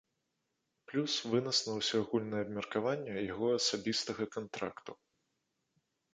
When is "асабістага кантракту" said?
3.59-4.91